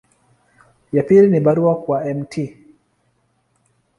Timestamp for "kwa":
1.81-2.05